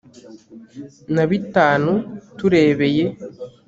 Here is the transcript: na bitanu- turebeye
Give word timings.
na 1.13 1.23
bitanu- 1.29 1.91
turebeye 2.37 3.05